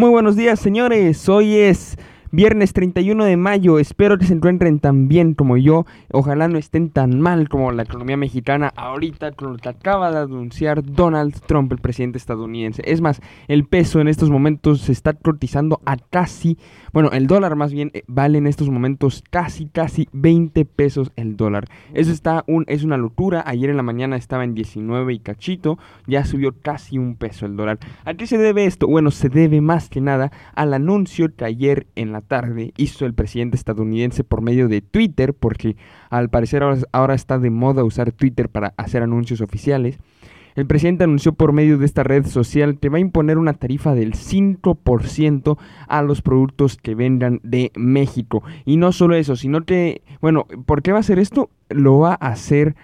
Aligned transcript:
Muy 0.00 0.08
buenos 0.08 0.34
días, 0.34 0.58
señores. 0.58 1.28
Hoy 1.28 1.56
es 1.56 1.98
Viernes 2.32 2.72
31 2.74 3.24
de 3.24 3.36
mayo, 3.36 3.80
espero 3.80 4.16
que 4.16 4.24
se 4.24 4.34
encuentren 4.34 4.78
tan 4.78 5.08
bien 5.08 5.34
como 5.34 5.56
yo. 5.56 5.84
Ojalá 6.12 6.46
no 6.46 6.58
estén 6.58 6.90
tan 6.90 7.20
mal 7.20 7.48
como 7.48 7.72
la 7.72 7.82
economía 7.82 8.16
mexicana 8.16 8.72
ahorita 8.76 9.32
con 9.32 9.54
lo 9.54 9.58
que 9.58 9.68
acaba 9.68 10.12
de 10.12 10.18
anunciar 10.18 10.84
Donald 10.84 11.34
Trump, 11.46 11.72
el 11.72 11.78
presidente 11.78 12.18
estadounidense. 12.18 12.82
Es 12.86 13.00
más, 13.00 13.20
el 13.48 13.64
peso 13.64 14.00
en 14.00 14.06
estos 14.06 14.30
momentos 14.30 14.82
se 14.82 14.92
está 14.92 15.12
cotizando 15.12 15.80
a 15.84 15.96
casi, 15.96 16.56
bueno, 16.92 17.10
el 17.10 17.26
dólar 17.26 17.56
más 17.56 17.72
bien 17.72 17.90
eh, 17.94 18.04
vale 18.06 18.38
en 18.38 18.46
estos 18.46 18.70
momentos 18.70 19.24
casi, 19.28 19.66
casi 19.66 20.08
20 20.12 20.64
pesos 20.66 21.10
el 21.16 21.36
dólar. 21.36 21.64
Eso 21.94 22.12
está 22.12 22.44
es 22.68 22.84
una 22.84 22.96
locura. 22.96 23.42
Ayer 23.44 23.70
en 23.70 23.76
la 23.76 23.82
mañana 23.82 24.14
estaba 24.14 24.44
en 24.44 24.54
19 24.54 25.14
y 25.14 25.18
cachito, 25.18 25.80
ya 26.06 26.24
subió 26.24 26.54
casi 26.62 26.96
un 26.96 27.16
peso 27.16 27.44
el 27.44 27.56
dólar. 27.56 27.80
¿A 28.04 28.14
qué 28.14 28.28
se 28.28 28.38
debe 28.38 28.66
esto? 28.66 28.86
Bueno, 28.86 29.10
se 29.10 29.28
debe 29.28 29.60
más 29.60 29.88
que 29.88 30.00
nada 30.00 30.30
al 30.54 30.74
anuncio 30.74 31.34
que 31.34 31.44
ayer 31.44 31.88
en 31.96 32.12
la 32.12 32.19
tarde 32.20 32.72
hizo 32.76 33.06
el 33.06 33.14
presidente 33.14 33.56
estadounidense 33.56 34.24
por 34.24 34.42
medio 34.42 34.68
de 34.68 34.80
Twitter, 34.80 35.34
porque 35.34 35.76
al 36.08 36.30
parecer 36.30 36.62
ahora, 36.92 37.14
está 37.14 37.38
de 37.38 37.50
moda 37.50 37.84
usar 37.84 38.12
Twitter 38.12 38.48
para 38.48 38.74
hacer 38.76 39.02
anuncios 39.02 39.40
oficiales. 39.40 39.98
El 40.56 40.66
presidente 40.66 41.04
anunció 41.04 41.32
por 41.32 41.52
medio 41.52 41.78
de 41.78 41.86
esta 41.86 42.02
red 42.02 42.26
social 42.26 42.78
que 42.78 42.88
va 42.88 42.98
a 42.98 43.00
imponer 43.00 43.38
una 43.38 43.54
tarifa 43.54 43.94
del 43.94 44.14
5% 44.14 45.58
a 45.86 46.02
los 46.02 46.22
productos 46.22 46.76
que 46.76 46.94
vendan 46.94 47.40
de 47.44 47.70
México. 47.76 48.42
Y 48.64 48.76
no 48.76 48.92
solo 48.92 49.14
eso, 49.14 49.36
sino 49.36 49.64
que, 49.64 50.02
bueno, 50.20 50.46
¿por 50.66 50.82
qué 50.82 50.90
va 50.92 50.98
a 50.98 51.00
hacer 51.00 51.18
esto? 51.18 51.50
Lo 51.68 52.00
va 52.00 52.18
a 52.20 52.28
hacer 52.28 52.74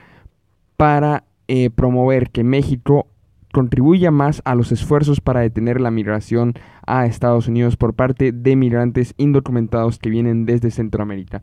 para 0.76 1.24
eh, 1.48 1.70
promover 1.70 2.30
que 2.30 2.44
México 2.44 3.08
contribuya 3.56 4.10
más 4.10 4.42
a 4.44 4.54
los 4.54 4.70
esfuerzos 4.70 5.22
para 5.22 5.40
detener 5.40 5.80
la 5.80 5.90
migración 5.90 6.52
a 6.86 7.06
Estados 7.06 7.48
Unidos 7.48 7.78
por 7.78 7.94
parte 7.94 8.30
de 8.30 8.54
migrantes 8.54 9.14
indocumentados 9.16 9.98
que 9.98 10.10
vienen 10.10 10.44
desde 10.44 10.70
Centroamérica. 10.70 11.40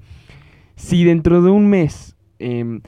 Si 0.75 1.03
dentro 1.03 1.41
de 1.41 1.49
un 1.49 1.71
mes 1.71 2.15
em, 2.38 2.81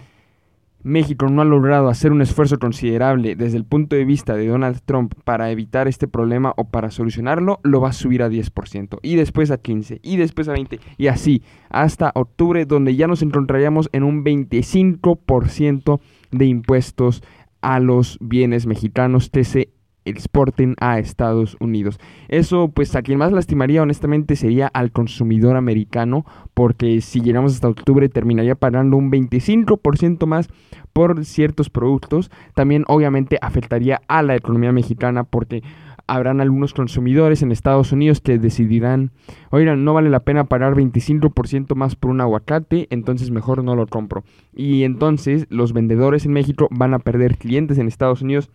México 0.84 1.28
no 1.28 1.42
ha 1.42 1.46
logrado 1.46 1.88
hacer 1.88 2.12
un 2.12 2.22
esfuerzo 2.22 2.60
considerable 2.60 3.36
desde 3.36 3.58
el 3.58 3.66
punto 3.66 3.96
de 3.96 4.06
vista 4.06 4.36
de 4.36 4.46
Donald 4.46 4.82
Trump 4.86 5.16
para 5.24 5.50
evitar 5.50 5.88
este 5.88 6.08
problema 6.08 6.54
o 6.56 6.66
para 6.66 6.92
solucionarlo, 6.92 7.60
lo 7.64 7.82
va 7.82 7.90
a 7.90 7.94
subir 7.94 8.22
a 8.22 8.30
10% 8.30 9.00
y 9.02 9.16
después 9.16 9.50
a 9.50 9.60
15% 9.60 10.02
y 10.04 10.18
después 10.18 10.50
a 10.50 10.54
20% 10.54 10.80
y 11.00 11.08
así 11.08 11.42
hasta 11.72 12.12
octubre 12.14 12.68
donde 12.68 12.96
ya 12.96 13.08
nos 13.08 13.24
encontraríamos 13.24 13.90
en 13.92 14.04
un 14.04 14.24
25% 14.24 16.00
de 16.30 16.46
impuestos 16.46 17.24
a 17.66 17.80
los 17.80 18.20
bienes 18.22 18.68
mexicanos 18.68 19.32
que 19.32 19.44
se 19.44 19.70
exporten 20.06 20.76
a 20.80 21.00
Estados 21.00 21.58
Unidos. 21.60 22.00
Eso 22.28 22.70
pues 22.70 22.96
a 22.96 23.02
quien 23.02 23.18
más 23.18 23.32
lastimaría 23.32 23.82
honestamente 23.82 24.36
sería 24.36 24.68
al 24.68 24.92
consumidor 24.92 25.58
americano 25.58 26.26
porque 26.54 27.02
si 27.02 27.22
llegamos 27.22 27.56
hasta 27.56 27.68
octubre 27.68 28.08
terminaría 28.08 28.54
pagando 28.54 28.98
un 28.98 29.12
25% 29.12 30.28
más 30.28 30.48
por 30.94 31.26
ciertos 31.26 31.72
productos. 31.72 32.30
También 32.54 32.86
obviamente 32.88 33.40
afectaría 33.42 34.00
a 34.08 34.22
la 34.22 34.36
economía 34.36 34.72
mexicana 34.72 35.24
porque 35.24 35.64
habrán 36.08 36.42
algunos 36.42 36.74
consumidores 36.74 37.42
en 37.42 37.52
Estados 37.52 37.92
Unidos 37.92 38.22
que 38.22 38.38
decidirán, 38.38 39.12
oigan, 39.50 39.84
no 39.84 39.94
vale 39.94 40.10
la 40.10 40.22
pena 40.22 40.46
pagar 40.46 40.76
25% 40.76 41.76
más 41.76 41.96
por 41.96 42.12
un 42.12 42.22
aguacate, 42.22 42.88
entonces 42.90 43.32
mejor 43.32 43.64
no 43.64 43.76
lo 43.76 43.88
compro. 43.88 44.24
Y 44.54 44.84
entonces 44.84 45.48
los 45.50 45.74
vendedores 45.74 46.26
en 46.26 46.34
México 46.34 46.68
van 46.72 46.94
a 46.94 47.00
perder 47.00 47.38
clientes 47.38 47.78
en 47.78 47.88
Estados 47.88 48.22
Unidos. 48.22 48.50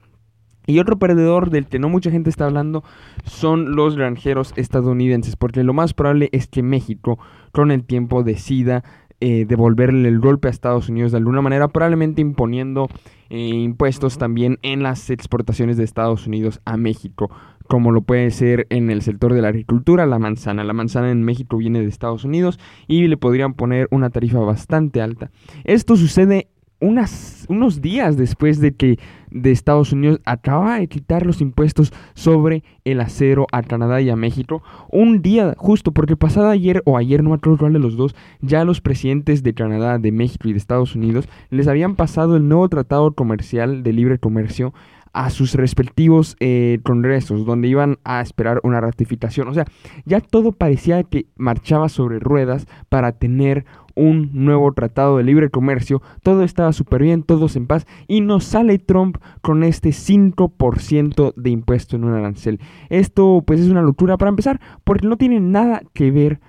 Y 0.67 0.79
otro 0.79 0.99
perdedor 0.99 1.51
del 1.51 1.67
que 1.67 1.79
no 1.79 1.89
mucha 1.89 2.11
gente 2.11 2.31
está 2.31 2.45
hablando 2.45 2.85
son 3.25 3.75
los 3.75 3.97
granjeros 3.97 4.53
estadounidenses, 4.57 5.35
porque 5.37 5.65
lo 5.65 5.73
más 5.73 5.95
probable 5.95 6.29
es 6.33 6.47
que 6.47 6.63
México 6.63 7.19
con 7.53 7.71
el 7.71 7.85
tiempo 7.85 8.23
decida 8.23 8.85
eh, 9.21 9.45
devolverle 9.47 10.09
el 10.09 10.19
golpe 10.19 10.49
a 10.49 10.51
Estados 10.51 10.89
Unidos 10.89 11.13
de 11.13 11.19
alguna 11.19 11.43
manera, 11.43 11.69
probablemente 11.69 12.21
imponiendo 12.21 12.89
eh, 13.29 13.49
impuestos 13.49 14.19
también 14.19 14.59
en 14.63 14.83
las 14.83 15.11
exportaciones 15.11 15.77
de 15.77 15.85
Estados 15.85 16.27
Unidos 16.27 16.61
a 16.65 16.77
México, 16.77 17.31
como 17.69 17.93
lo 17.93 18.03
puede 18.03 18.31
ser 18.31 18.67
en 18.71 18.91
el 18.91 19.03
sector 19.03 19.35
de 19.35 19.43
la 19.43 19.49
agricultura, 19.49 20.07
la 20.07 20.19
manzana. 20.19 20.65
La 20.65 20.73
manzana 20.73 21.11
en 21.11 21.23
México 21.23 21.57
viene 21.57 21.81
de 21.81 21.87
Estados 21.87 22.25
Unidos 22.25 22.59
y 22.89 23.07
le 23.09 23.17
podrían 23.17 23.55
poner 23.55 23.89
una 23.91 24.11
tarifa 24.11 24.41
bastante 24.41 25.01
alta. 25.01 25.31
Esto 25.65 25.97
sucede 25.97 26.49
unos 26.81 27.81
días 27.81 28.17
después 28.17 28.61
de 28.61 28.75
que 28.75 28.99
de 29.31 29.53
Estados 29.53 29.93
Unidos 29.93 30.21
acaba 30.25 30.79
de 30.79 30.89
quitar 30.89 31.25
los 31.25 31.41
impuestos 31.41 31.93
sobre 32.15 32.65
el 32.85 33.01
acero 33.01 33.47
a 33.53 33.63
Canadá 33.63 34.01
y 34.01 34.11
a 34.11 34.17
México. 34.17 34.63
Un 34.91 35.23
día 35.23 35.55
justo, 35.57 35.93
porque 35.93 36.17
pasado 36.17 36.49
ayer 36.49 36.83
o 36.85 36.97
ayer, 36.97 37.23
no 37.23 37.31
me 37.31 37.37
acuerdo 37.37 37.59
cuál 37.59 37.73
de 37.73 37.79
los 37.79 37.97
dos, 37.97 38.15
ya 38.41 38.65
los 38.65 38.81
presidentes 38.81 39.43
de 39.43 39.55
Canadá, 39.55 39.99
de 39.99 40.13
México 40.13 40.49
y 40.49 40.53
de 40.53 40.59
Estados 40.59 40.97
Unidos 40.97 41.29
les 41.51 41.69
habían 41.69 41.97
pasado 41.97 42.37
el 42.37 42.49
nuevo 42.49 42.69
tratado 42.69 43.13
comercial 43.13 43.83
de 43.83 43.93
libre 43.93 44.19
comercio 44.19 44.73
a 45.13 45.31
sus 45.31 45.55
respectivos 45.55 46.37
eh, 46.41 46.79
congresos, 46.85 47.45
donde 47.45 47.69
iban 47.69 47.99
a 48.05 48.21
esperar 48.21 48.61
una 48.63 48.81
ratificación. 48.81 49.49
O 49.49 49.55
sea, 49.55 49.65
ya 50.05 50.21
todo 50.21 50.53
parecía 50.53 51.03
que 51.03 51.27
marchaba 51.37 51.89
sobre 51.89 52.21
ruedas 52.21 52.67
para 52.89 53.13
tener 53.13 53.65
un 54.01 54.31
nuevo 54.33 54.73
tratado 54.73 55.19
de 55.19 55.25
libre 55.25 55.51
comercio, 55.51 56.01
todo 56.23 56.43
estaba 56.43 56.73
súper 56.73 57.03
bien, 57.03 57.23
todos 57.23 57.55
en 57.57 57.67
paz, 57.67 57.87
y 58.09 58.21
nos 58.23 58.45
sale 58.45 58.79
Trump 58.79 59.19
con 59.43 59.63
este 59.63 59.91
5% 59.91 61.35
de 61.37 61.51
impuesto 61.51 61.97
en 61.97 62.05
un 62.05 62.15
arancel. 62.15 62.61
Esto 62.89 63.43
pues 63.47 63.61
es 63.61 63.69
una 63.69 63.83
locura 63.83 64.17
para 64.17 64.31
empezar, 64.31 64.61
porque 64.85 65.07
no 65.07 65.17
tiene 65.17 65.41
nada 65.41 65.83
que 65.93 66.11
ver 66.11 66.41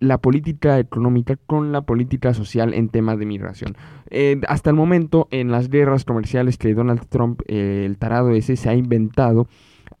la 0.00 0.18
política 0.18 0.78
económica 0.78 1.36
con 1.46 1.72
la 1.72 1.82
política 1.82 2.34
social 2.34 2.74
en 2.74 2.88
temas 2.88 3.18
de 3.18 3.26
migración. 3.26 3.76
Eh, 4.08 4.40
hasta 4.48 4.70
el 4.70 4.76
momento, 4.76 5.28
en 5.30 5.52
las 5.52 5.68
guerras 5.68 6.04
comerciales 6.04 6.56
que 6.56 6.74
Donald 6.74 7.06
Trump, 7.08 7.42
eh, 7.46 7.84
el 7.86 7.98
tarado 7.98 8.30
ese, 8.30 8.56
se 8.56 8.68
ha 8.68 8.74
inventado, 8.74 9.46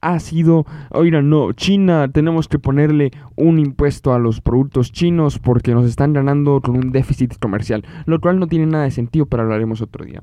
ha 0.00 0.18
sido, 0.18 0.66
oigan, 0.90 1.28
no, 1.28 1.52
China, 1.52 2.08
tenemos 2.10 2.48
que 2.48 2.58
ponerle 2.58 3.10
un 3.36 3.58
impuesto 3.58 4.14
a 4.14 4.18
los 4.18 4.40
productos 4.40 4.92
chinos 4.92 5.38
porque 5.38 5.74
nos 5.74 5.84
están 5.84 6.12
ganando 6.12 6.60
con 6.60 6.76
un 6.76 6.92
déficit 6.92 7.38
comercial, 7.38 7.84
lo 8.06 8.20
cual 8.20 8.38
no 8.38 8.46
tiene 8.46 8.66
nada 8.66 8.84
de 8.84 8.90
sentido, 8.90 9.26
pero 9.26 9.42
hablaremos 9.42 9.82
otro 9.82 10.04
día. 10.04 10.22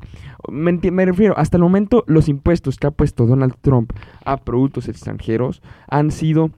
Me, 0.50 1.06
refiero, 1.06 1.38
hasta 1.38 1.58
el 1.58 1.64
momento 1.64 2.04
los 2.08 2.28
impuestos 2.28 2.78
que 2.78 2.88
ha 2.88 2.92
puesto 2.92 3.26
Donald 3.26 3.56
Trump 3.62 3.94
a 4.26 4.38
productos 4.38 4.88
extranjeros 4.88 5.62
han 5.88 6.12
sido 6.12 6.52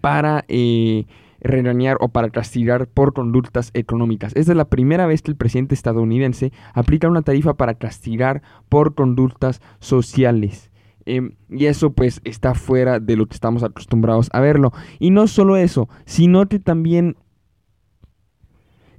para... 0.00 0.44
Eh, 0.48 1.06
regañar 1.44 1.96
o 1.98 2.10
para 2.10 2.30
castigar 2.30 2.86
por 2.86 3.14
conductas 3.14 3.72
económicas. 3.74 4.30
Esta 4.36 4.52
es 4.52 4.56
la 4.56 4.68
primera 4.68 5.06
vez 5.06 5.22
que 5.22 5.32
el 5.32 5.36
presidente 5.36 5.74
estadounidense 5.74 6.52
aplica 6.72 7.08
una 7.08 7.22
tarifa 7.22 7.54
para 7.54 7.74
castigar 7.74 8.42
por 8.68 8.94
conductas 8.94 9.60
sociales. 9.80 10.71
Em, 11.06 11.32
y 11.50 11.66
eso 11.66 11.92
pues 11.92 12.20
está 12.24 12.54
fuera 12.54 13.00
de 13.00 13.16
lo 13.16 13.26
que 13.26 13.34
estamos 13.34 13.62
acostumbrados 13.62 14.28
a 14.32 14.40
verlo. 14.40 14.72
Y 14.98 15.10
no 15.10 15.26
solo 15.26 15.56
eso, 15.56 15.88
sino 16.04 16.48
que 16.48 16.58
también 16.58 17.16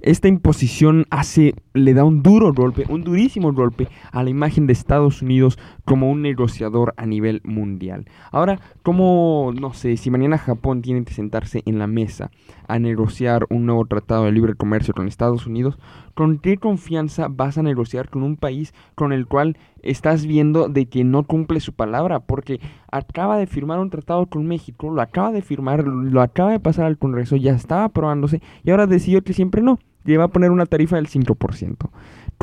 esta 0.04 0.28
imposición 0.28 1.06
hace, 1.08 1.54
le 1.72 1.94
da 1.94 2.04
un 2.04 2.22
duro 2.22 2.52
golpe, 2.52 2.84
un 2.90 3.04
durísimo 3.04 3.54
golpe 3.54 3.88
a 4.12 4.22
la 4.22 4.28
imagen 4.28 4.66
de 4.66 4.74
Estados 4.74 5.22
Unidos 5.22 5.58
como 5.86 6.10
un 6.10 6.20
negociador 6.20 6.92
a 6.98 7.06
nivel 7.06 7.40
mundial. 7.42 8.04
Ahora, 8.30 8.60
como, 8.82 9.52
no 9.58 9.72
sé, 9.72 9.96
si 9.96 10.10
mañana 10.10 10.36
Japón 10.36 10.82
tiene 10.82 11.04
que 11.04 11.14
sentarse 11.14 11.62
en 11.64 11.78
la 11.78 11.86
mesa 11.86 12.30
a 12.68 12.78
negociar 12.78 13.46
un 13.50 13.66
nuevo 13.66 13.84
tratado 13.86 14.24
de 14.24 14.32
libre 14.32 14.54
comercio 14.54 14.94
con 14.94 15.08
Estados 15.08 15.46
Unidos, 15.46 15.78
¿con 16.14 16.38
qué 16.38 16.56
confianza 16.56 17.28
vas 17.28 17.58
a 17.58 17.62
negociar 17.62 18.08
con 18.08 18.22
un 18.22 18.36
país 18.36 18.74
con 18.94 19.12
el 19.12 19.26
cual 19.26 19.56
estás 19.82 20.26
viendo 20.26 20.68
de 20.68 20.86
que 20.86 21.04
no 21.04 21.24
cumple 21.24 21.60
su 21.60 21.72
palabra? 21.72 22.20
Porque 22.20 22.60
acaba 22.90 23.38
de 23.38 23.46
firmar 23.46 23.78
un 23.78 23.90
tratado 23.90 24.26
con 24.26 24.46
México, 24.46 24.90
lo 24.90 25.02
acaba 25.02 25.32
de 25.32 25.42
firmar, 25.42 25.86
lo 25.86 26.20
acaba 26.22 26.52
de 26.52 26.60
pasar 26.60 26.86
al 26.86 26.98
Congreso, 26.98 27.36
ya 27.36 27.52
estaba 27.52 27.84
aprobándose 27.84 28.40
y 28.62 28.70
ahora 28.70 28.86
decidió 28.86 29.22
que 29.22 29.32
siempre 29.32 29.62
no 29.62 29.78
le 30.04 30.18
va 30.18 30.24
a 30.24 30.28
poner 30.28 30.50
una 30.50 30.66
tarifa 30.66 30.96
del 30.96 31.08
5%. 31.08 31.90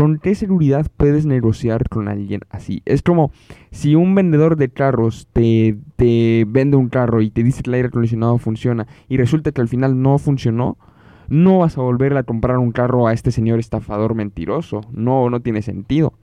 ¿Con 0.02 0.18
qué 0.18 0.34
seguridad 0.34 0.88
puedes 0.98 1.28
negociar 1.28 1.88
con 1.88 2.08
alguien 2.08 2.42
así? 2.50 2.82
Es 2.86 3.04
como 3.04 3.32
si 3.70 3.94
un 3.94 4.16
vendedor 4.16 4.56
de 4.56 4.70
carros 4.70 5.28
te, 5.32 5.78
te 5.96 6.44
vende 6.48 6.76
un 6.76 6.90
carro 6.90 7.22
y 7.22 7.30
te 7.30 7.44
dice 7.44 7.62
que 7.62 7.70
el 7.70 7.76
aire 7.76 7.90
acondicionado 7.90 8.40
funciona 8.40 8.88
y 9.08 9.18
resulta 9.18 9.52
que 9.52 9.62
al 9.62 9.68
final 9.68 10.02
no 10.02 10.18
funcionó, 10.18 10.80
no 11.30 11.60
vas 11.60 11.78
a 11.78 11.82
volver 11.82 12.18
a 12.18 12.24
comprar 12.24 12.58
un 12.58 12.72
carro 12.72 13.06
a 13.06 13.14
este 13.14 13.30
señor 13.30 13.60
estafador 13.60 14.16
mentiroso. 14.16 14.82
No, 14.92 15.30
no 15.30 15.40
tiene 15.42 15.62
sentido. 15.62 16.14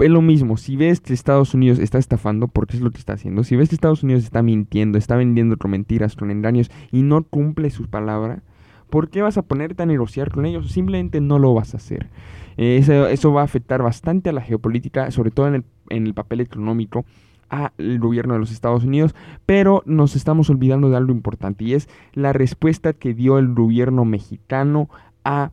Es 0.00 0.10
lo 0.10 0.20
mismo, 0.20 0.56
si 0.56 0.74
ves 0.74 1.00
que 1.00 1.14
Estados 1.14 1.54
Unidos 1.54 1.78
está 1.78 1.98
estafando, 1.98 2.48
porque 2.48 2.78
es 2.78 2.82
lo 2.82 2.90
que 2.90 2.98
está 2.98 3.12
haciendo, 3.12 3.44
si 3.44 3.54
ves 3.54 3.68
que 3.68 3.76
Estados 3.76 4.02
Unidos 4.02 4.24
está 4.24 4.42
mintiendo, 4.42 4.98
está 4.98 5.14
vendiendo 5.14 5.56
con 5.56 5.70
mentiras, 5.70 6.16
con 6.16 6.32
engaños 6.32 6.68
y 6.90 7.02
no 7.02 7.22
cumple 7.22 7.70
su 7.70 7.86
palabra, 7.86 8.42
¿Por 8.90 9.10
qué 9.10 9.22
vas 9.22 9.36
a 9.38 9.42
ponerte 9.42 9.82
a 9.82 9.86
negociar 9.86 10.30
con 10.30 10.46
ellos? 10.46 10.70
Simplemente 10.72 11.20
no 11.20 11.38
lo 11.38 11.54
vas 11.54 11.74
a 11.74 11.78
hacer. 11.78 12.08
eso, 12.56 13.32
va 13.32 13.42
a 13.42 13.44
afectar 13.44 13.82
bastante 13.82 14.30
a 14.30 14.32
la 14.32 14.42
geopolítica, 14.42 15.10
sobre 15.10 15.30
todo 15.30 15.48
en 15.48 15.64
el, 15.90 16.14
papel 16.14 16.40
económico 16.40 17.04
al 17.48 17.98
gobierno 17.98 18.34
de 18.34 18.40
los 18.40 18.52
Estados 18.52 18.84
Unidos, 18.84 19.14
pero 19.46 19.82
nos 19.86 20.16
estamos 20.16 20.50
olvidando 20.50 20.90
de 20.90 20.96
algo 20.98 21.12
importante 21.12 21.64
y 21.64 21.72
es 21.72 21.88
la 22.12 22.34
respuesta 22.34 22.92
que 22.92 23.14
dio 23.14 23.38
el 23.38 23.54
gobierno 23.54 24.04
mexicano 24.04 24.90
a 25.24 25.50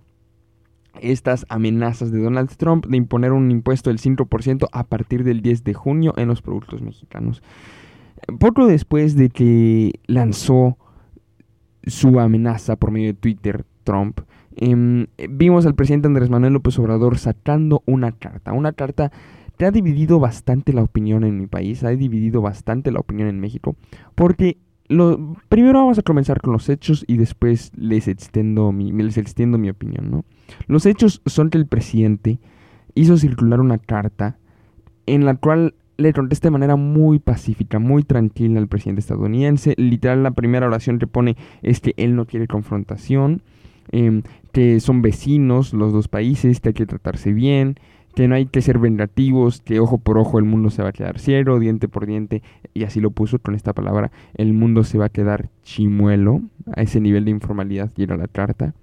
estas 1.01 1.45
amenazas 1.49 2.11
de 2.11 2.21
Donald 2.21 2.49
Trump 2.57 2.85
de 2.85 2.97
imponer 2.97 3.31
un 3.31 3.51
impuesto 3.51 3.89
del 3.89 3.99
5% 3.99 4.67
a 4.71 4.83
partir 4.83 5.23
del 5.23 5.41
10 5.41 5.63
de 5.63 5.73
junio 5.73 6.13
en 6.17 6.27
los 6.27 6.41
productos 6.41 6.81
mexicanos. 6.81 7.41
Poco 8.39 8.65
después 8.65 9.15
de 9.15 9.29
que 9.29 9.99
lanzó 10.07 10.77
su 11.87 12.19
amenaza 12.19 12.75
por 12.75 12.91
medio 12.91 13.07
de 13.07 13.13
Twitter, 13.13 13.65
Trump, 13.83 14.21
em, 14.55 15.07
vimos 15.29 15.65
al 15.65 15.75
presidente 15.75 16.07
Andrés 16.07 16.29
Manuel 16.29 16.53
López 16.53 16.77
Obrador 16.79 17.17
sacando 17.17 17.83
una 17.85 18.11
carta, 18.11 18.53
una 18.53 18.73
carta 18.73 19.11
que 19.57 19.65
ha 19.65 19.71
dividido 19.71 20.19
bastante 20.19 20.73
la 20.73 20.83
opinión 20.83 21.23
en 21.23 21.37
mi 21.37 21.47
país, 21.47 21.83
ha 21.83 21.89
dividido 21.89 22.41
bastante 22.41 22.91
la 22.91 22.99
opinión 22.99 23.29
en 23.29 23.39
México, 23.39 23.75
porque 24.15 24.57
lo, 24.87 25.35
primero 25.49 25.79
vamos 25.79 25.97
a 25.97 26.03
comenzar 26.03 26.41
con 26.41 26.53
los 26.53 26.69
hechos 26.69 27.03
y 27.07 27.17
después 27.17 27.71
les 27.75 28.07
extiendo 28.07 28.71
mi, 28.71 28.91
les 28.91 29.17
extiendo 29.17 29.57
mi 29.57 29.69
opinión, 29.69 30.11
¿no? 30.11 30.25
Los 30.67 30.85
hechos 30.85 31.21
son 31.25 31.49
que 31.49 31.57
el 31.57 31.65
presidente 31.65 32.39
hizo 32.93 33.17
circular 33.17 33.61
una 33.61 33.77
carta 33.77 34.37
en 35.05 35.25
la 35.25 35.35
cual 35.35 35.75
le 35.97 36.13
contesta 36.13 36.47
de 36.47 36.51
manera 36.51 36.75
muy 36.75 37.19
pacífica, 37.19 37.79
muy 37.79 38.03
tranquila 38.03 38.59
al 38.59 38.67
presidente 38.67 38.99
estadounidense. 38.99 39.73
Literal, 39.77 40.23
la 40.23 40.31
primera 40.31 40.67
oración 40.67 40.99
que 40.99 41.07
pone 41.07 41.37
es 41.61 41.79
que 41.79 41.93
él 41.97 42.15
no 42.15 42.25
quiere 42.25 42.47
confrontación, 42.47 43.41
em, 43.91 44.23
que 44.51 44.79
son 44.79 45.01
vecinos 45.01 45.73
los 45.73 45.93
dos 45.93 46.07
países, 46.07 46.59
que 46.59 46.69
hay 46.69 46.73
que 46.73 46.85
tratarse 46.85 47.33
bien, 47.33 47.75
que 48.15 48.27
no 48.27 48.35
hay 48.35 48.45
que 48.45 48.61
ser 48.61 48.79
vengativos, 48.79 49.61
que 49.61 49.79
ojo 49.79 49.97
por 49.97 50.17
ojo 50.17 50.39
el 50.39 50.45
mundo 50.45 50.69
se 50.69 50.81
va 50.81 50.89
a 50.89 50.93
quedar 50.93 51.19
ciego, 51.19 51.59
diente 51.59 51.87
por 51.87 52.05
diente, 52.05 52.41
y 52.73 52.83
así 52.83 53.01
lo 53.01 53.11
puso 53.11 53.39
con 53.39 53.55
esta 53.55 53.73
palabra, 53.73 54.11
el 54.35 54.53
mundo 54.53 54.83
se 54.83 54.97
va 54.97 55.05
a 55.05 55.09
quedar 55.09 55.49
chimuelo, 55.63 56.41
a 56.75 56.81
ese 56.81 57.01
nivel 57.01 57.25
de 57.25 57.31
informalidad 57.31 57.91
llega 57.95 58.15
la 58.15 58.27
carta. 58.27 58.73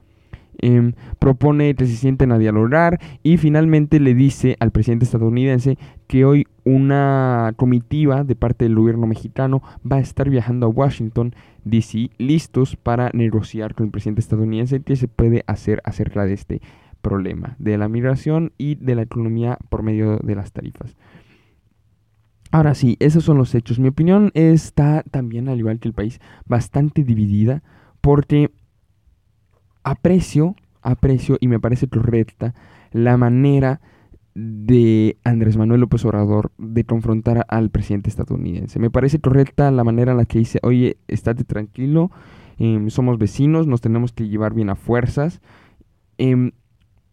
Em, 0.58 0.93
propone 1.19 1.75
que 1.75 1.87
se 1.87 1.96
sienten 1.96 2.31
a 2.31 2.38
dialogar 2.38 3.00
y 3.22 3.38
finalmente 3.38 3.99
le 4.00 4.14
dice 4.14 4.56
al 4.60 4.70
presidente 4.70 5.04
estadounidense 5.04 5.78
que 6.06 6.25
hoy 6.25 6.46
una 6.64 7.54
comitiva 7.56 8.22
de 8.22 8.37
parte 8.37 8.66
del 8.66 8.76
gobierno 8.76 9.06
mexicano 9.06 9.62
va 9.90 9.96
a 9.96 10.00
estar 10.00 10.28
viajando 10.28 10.66
a 10.66 10.69
Washington, 10.69 11.34
D.C., 11.64 12.10
listos 12.19 12.76
para 12.76 13.10
negociar 13.14 13.75
con 13.75 13.87
el 13.87 13.93
presidente 13.93 14.20
estadounidense 14.20 14.82
qué 14.82 14.94
se 14.94 15.08
puede 15.08 15.43
hacer 15.46 15.81
acerca 15.84 16.25
de 16.26 16.34
este 16.34 16.60
problema 17.00 17.56
de 17.58 17.78
la 17.78 17.88
migración 17.88 18.52
y 18.58 18.76
de 18.76 18.94
la 18.94 19.02
economía 19.02 19.58
por 19.69 19.82
medio 19.82 20.19
de 20.19 20.34
las 20.34 20.52
tarifas. 20.52 20.96
Ahora 22.52 22.75
sí, 22.75 22.96
esos 23.00 23.25
son 23.25 23.38
los 23.38 23.55
hechos. 23.55 23.78
Mi 23.78 23.88
opinión 23.88 24.31
está 24.34 25.02
también, 25.10 25.48
al 25.48 25.58
igual 25.58 25.81
que 25.81 25.88
el 25.88 25.94
país, 25.94 26.20
bastante 26.44 27.02
dividida 27.02 27.62
porque 28.02 28.50
aprecio, 29.84 30.56
aprecio 30.82 31.37
y 31.40 31.49
me 31.49 31.61
parece 31.61 31.88
correcta 31.88 32.55
la 32.93 33.17
manera 33.17 33.81
de 34.34 35.19
Andrés 35.25 35.56
Manuel 35.56 35.81
López 35.81 36.05
Obrador 36.05 36.52
de 36.56 36.84
confrontar 36.84 37.44
al 37.49 37.70
presidente 37.70 38.08
estadounidense. 38.08 38.79
Me 38.79 38.90
parece 38.90 39.20
correcta 39.20 39.70
la 39.70 39.84
manera 39.84 40.12
en 40.12 40.19
la 40.19 40.25
que 40.25 40.38
dice, 40.38 40.58
oye, 40.62 40.96
estate 41.08 41.44
tranquilo, 41.44 42.11
em, 42.58 42.88
somos 42.88 43.19
vecinos, 43.19 43.67
nos 43.67 43.81
tenemos 43.81 44.12
que 44.12 44.29
llevar 44.29 44.55
bien 44.55 44.70
a 44.70 44.76
fuerzas. 44.76 45.40
Em, 46.19 46.52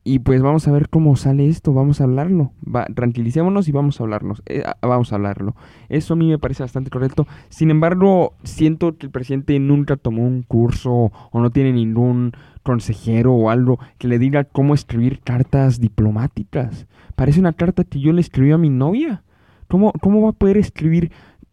y 0.10 0.18
pues 0.18 0.42
vamos 0.42 0.68
a 0.68 0.72
ver 0.72 0.90
cómo 0.90 1.16
sale 1.16 1.48
esto, 1.48 1.72
vamos 1.72 2.02
a 2.02 2.06
hablarlo. 2.06 2.52
Va, 2.66 2.86
tranquilicémonos 2.86 3.68
y 3.68 3.72
vamos 3.72 4.00
a 4.00 4.04
hablarnos. 4.04 4.42
Eh, 4.48 4.64
vamos 4.82 5.12
a 5.12 5.18
hablarlo. 5.18 5.56
Eso 5.88 6.16
a 6.16 6.18
mí 6.18 6.28
me 6.28 6.40
parece 6.40 6.64
bastante 6.64 6.90
correcto. 6.90 7.28
Sin 7.50 7.70
embargo, 7.70 8.34
siento 8.44 8.98
que 8.98 9.06
el 9.06 9.12
presidente 9.12 9.60
nunca 9.60 9.98
tomó 9.98 10.26
un 10.26 10.42
curso 10.42 11.12
o 11.32 11.40
no 11.40 11.52
tiene 11.52 11.74
ningún 11.74 12.32
consejero 12.64 13.36
o 13.36 13.52
algo 13.52 13.78
que 14.00 14.08
le 14.08 14.18
diga 14.18 14.46
cómo 14.46 14.74
escribir 14.74 15.20
cartas 15.20 15.80
diplomáticas. 15.80 16.88
Parece 17.16 17.40
una 17.40 17.54
carta 17.54 17.84
que 17.84 18.00
yo 18.00 18.12
le 18.12 18.22
escribí 18.22 18.52
a 18.52 18.58
mi 18.58 18.72
novia. 18.72 19.22
¿Cómo, 19.68 19.94
cómo 20.02 20.24
va 20.24 20.30
a 20.30 20.34
poder 20.34 20.58
escribir 20.58 21.12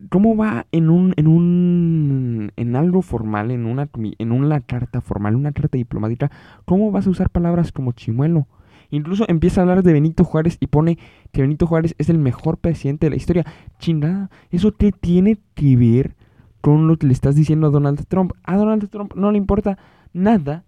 cómo 0.09 0.37
va 0.37 0.67
en 0.73 0.91
un 0.91 1.15
en 1.17 1.27
un 1.27 2.53
en 2.57 2.77
algo 2.77 3.03
formal, 3.03 3.51
en 3.51 3.67
una 3.67 3.89
en 4.19 4.33
una 4.33 4.61
carta 4.61 5.01
formal, 5.01 5.37
una 5.37 5.53
carta 5.53 5.79
diplomática, 5.79 6.31
cómo 6.65 6.91
vas 6.91 7.07
a 7.07 7.11
usar 7.11 7.31
palabras 7.31 7.73
como 7.73 7.93
chimuelo? 7.93 8.47
Incluso 8.91 9.25
empieza 9.29 9.61
a 9.61 9.63
hablar 9.63 9.83
de 9.83 9.93
Benito 9.93 10.25
Juárez 10.25 10.59
y 10.61 10.69
pone 10.69 10.99
que 11.33 11.43
Benito 11.43 11.67
Juárez 11.67 11.95
es 11.99 12.09
el 12.09 12.19
mejor 12.19 12.59
presidente 12.59 13.07
de 13.07 13.11
la 13.11 13.17
historia. 13.17 13.45
Chingada, 13.79 14.31
¿eso 14.51 14.77
qué 14.77 14.93
tiene 14.93 15.39
que 15.55 15.77
ver 15.77 16.15
con 16.61 16.87
lo 16.87 16.97
que 16.97 17.07
le 17.07 17.13
estás 17.13 17.35
diciendo 17.35 17.67
a 17.67 17.71
Donald 17.71 18.07
Trump? 18.07 18.33
A 18.45 18.57
Donald 18.57 18.89
Trump 18.89 19.15
no 19.15 19.33
le 19.33 19.39
importa 19.39 19.79
nada 20.13 20.65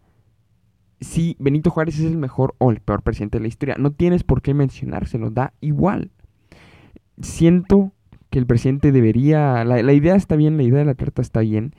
si 1.01 1.37
Benito 1.39 1.71
Juárez 1.71 1.99
es 2.01 2.07
el 2.07 2.19
mejor 2.19 2.55
o 2.59 2.71
el 2.71 2.81
peor 2.81 3.03
presidente 3.03 3.39
de 3.39 3.43
la 3.43 3.49
historia. 3.49 3.77
No 3.79 3.93
tienes 3.93 4.25
por 4.25 4.43
qué 4.43 4.53
mencionárselo, 4.53 5.31
da 5.31 5.53
igual. 5.61 6.11
Siento 7.21 7.93
que 8.31 8.39
el 8.39 8.47
presidente 8.47 8.93
debería, 8.93 9.65
la, 9.65 9.83
la 9.83 9.93
idea 9.93 10.15
está 10.15 10.37
bien, 10.37 10.57
la 10.57 10.63
idea 10.63 10.81
de 10.81 10.85
la 10.85 10.95
carta 10.95 11.23
está 11.23 11.41
bien, 11.41 11.75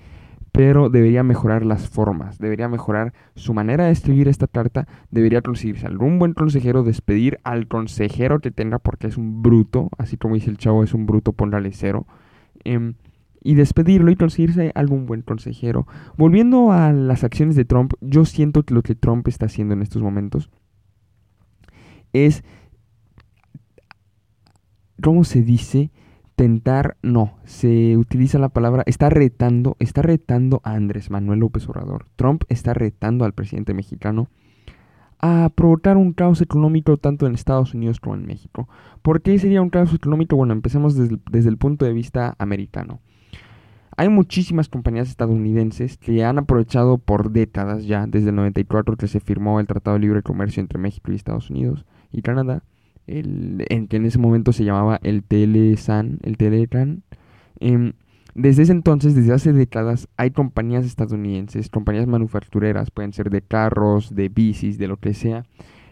pero 0.51 0.89
debería 0.89 1.23
mejorar 1.23 1.65
las 1.65 1.89
formas, 1.89 2.39
debería 2.39 2.67
mejorar 2.67 3.13
su 3.35 3.53
manera 3.53 3.85
de 3.85 3.91
escribir 3.91 4.27
esta 4.27 4.47
carta, 4.47 4.87
debería 5.11 5.41
conseguirse 5.41 5.85
algún 5.85 6.19
buen 6.19 6.33
consejero, 6.33 6.83
despedir 6.83 7.39
al 7.43 7.67
consejero 7.67 8.39
que 8.39 8.51
tenga 8.51 8.79
porque 8.79 9.07
es 9.07 9.17
un 9.17 9.41
bruto, 9.41 9.89
así 9.97 10.17
como 10.17 10.35
dice 10.35 10.49
el 10.49 10.57
chavo, 10.57 10.83
es 10.83 10.93
un 10.93 11.05
bruto, 11.05 11.33
póngale 11.33 11.71
cero, 11.71 12.07
em, 12.63 12.95
y 13.41 13.55
despedirlo 13.55 14.11
y 14.11 14.15
conseguirse 14.15 14.71
algún 14.75 15.05
buen 15.05 15.21
consejero. 15.21 15.87
Volviendo 16.17 16.71
a 16.71 16.91
las 16.91 17.23
acciones 17.23 17.55
de 17.55 17.65
Trump, 17.65 17.93
yo 18.01 18.25
siento 18.25 18.63
que 18.63 18.73
lo 18.73 18.81
que 18.81 18.95
Trump 18.95 19.27
está 19.27 19.45
haciendo 19.45 19.73
en 19.75 19.81
estos 19.81 20.01
momentos 20.01 20.49
es, 22.11 22.43
¿cómo 25.01 25.23
se 25.23 25.41
dice? 25.41 25.91
Tentar, 26.39 26.95
no, 27.01 27.33
se 27.43 27.97
utiliza 27.97 28.39
la 28.39 28.47
palabra, 28.47 28.83
está 28.85 29.09
retando, 29.09 29.75
está 29.79 30.01
retando 30.01 30.61
a 30.63 30.71
Andrés 30.71 31.09
Manuel 31.09 31.39
López 31.39 31.67
Obrador. 31.67 32.05
Trump 32.15 32.43
está 32.47 32.73
retando 32.73 33.25
al 33.25 33.33
presidente 33.33 33.73
mexicano 33.73 34.29
a 35.19 35.51
provocar 35.53 35.97
un 35.97 36.13
caos 36.13 36.39
económico 36.39 36.95
tanto 36.95 37.27
en 37.27 37.33
Estados 37.33 37.73
Unidos 37.73 37.99
como 37.99 38.15
en 38.15 38.25
México. 38.25 38.69
¿Por 39.01 39.21
qué 39.21 39.37
sería 39.37 39.61
un 39.61 39.69
caos 39.69 39.93
económico? 39.93 40.37
Bueno, 40.37 40.53
empecemos 40.53 40.95
desde, 40.95 41.17
desde 41.29 41.49
el 41.49 41.57
punto 41.57 41.83
de 41.83 41.91
vista 41.91 42.35
americano. 42.39 43.01
Hay 43.97 44.07
muchísimas 44.07 44.69
compañías 44.69 45.09
estadounidenses 45.09 45.97
que 45.97 46.23
han 46.23 46.37
aprovechado 46.37 46.99
por 46.99 47.31
décadas 47.31 47.85
ya, 47.85 48.07
desde 48.07 48.29
el 48.29 48.35
94 48.37 48.95
que 48.95 49.09
se 49.09 49.19
firmó 49.19 49.59
el 49.59 49.67
Tratado 49.67 49.95
de 49.95 50.03
Libre 50.03 50.23
Comercio 50.23 50.61
entre 50.61 50.79
México 50.79 51.11
y 51.11 51.15
Estados 51.15 51.49
Unidos 51.49 51.85
y 52.13 52.21
Canadá, 52.21 52.63
el, 53.09 53.65
en 53.69 53.87
que 53.87 53.97
en 53.97 54.05
ese 54.05 54.19
momento 54.19 54.53
se 54.53 54.63
llamaba 54.63 54.99
el 55.03 55.23
Telesan, 55.23 56.19
el 56.23 56.37
Telecran. 56.37 57.03
Em, 57.59 57.93
desde 58.35 58.63
ese 58.63 58.71
entonces, 58.71 59.15
desde 59.15 59.33
hace 59.33 59.53
décadas, 59.53 60.07
hay 60.15 60.31
compañías 60.31 60.85
estadounidenses, 60.85 61.69
compañías 61.69 62.07
manufactureras, 62.07 62.91
pueden 62.91 63.11
ser 63.11 63.29
de 63.29 63.41
carros, 63.41 64.15
de 64.15 64.29
bicis, 64.29 64.77
de 64.77 64.87
lo 64.87 64.97
que 64.97 65.13
sea, 65.13 65.43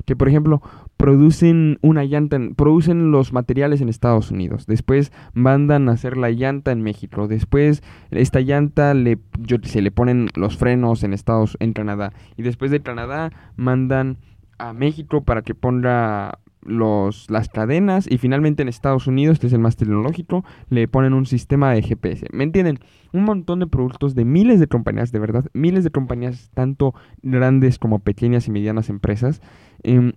que 0.06 0.16
por 0.16 0.30
ejemplo 0.30 0.62
producen 0.96 1.78
una 1.82 2.06
llanta, 2.06 2.40
producen 2.56 3.12
los 3.12 3.34
materiales 3.34 3.82
en 3.82 3.90
Estados 3.90 4.32
Unidos, 4.32 4.66
después 4.66 5.12
mandan 5.34 5.90
a 5.90 5.94
hacer 5.94 6.16
la 6.16 6.32
llanta 6.32 6.72
en 6.72 6.82
México, 6.82 7.28
después 7.28 7.84
esta 8.12 8.40
llanta 8.40 8.94
le, 8.94 9.18
se 9.64 9.82
le 9.82 9.92
ponen 9.92 10.30
los 10.36 10.58
frenos 10.58 11.04
en 11.04 11.14
Estados, 11.14 11.58
en 11.60 11.74
Canadá, 11.74 12.14
y 12.38 12.44
después 12.44 12.72
de 12.72 12.82
Canadá 12.82 13.32
mandan 13.58 14.18
a 14.58 14.74
México 14.74 15.24
para 15.24 15.42
que 15.42 15.54
ponga 15.54 16.40
los, 16.62 17.30
las 17.30 17.50
cadenas 17.50 18.08
y 18.10 18.18
finalmente 18.18 18.62
en 18.62 18.70
Estados 18.70 19.08
Unidos, 19.08 19.40
que 19.40 19.48
es 19.48 19.54
el 19.54 19.60
más 19.60 19.76
tecnológico, 19.76 20.44
le 20.70 20.88
ponen 20.88 21.14
un 21.14 21.26
sistema 21.26 21.72
de 21.72 21.82
GPS. 21.82 22.28
¿Me 22.32 22.44
entienden? 22.44 22.80
Un 23.14 23.24
montón 23.24 23.60
de 23.60 23.68
productos 23.68 24.16
de 24.16 24.26
miles 24.26 24.60
de 24.60 24.68
compañías, 24.68 25.12
de 25.12 25.20
verdad, 25.20 25.46
miles 25.54 25.84
de 25.84 25.92
compañías, 25.92 26.52
tanto 26.54 26.94
grandes 27.22 27.80
como 27.80 28.00
pequeñas 28.00 28.48
y 28.48 28.52
medianas 28.52 28.90
empresas, 28.90 29.42
em, 29.84 30.14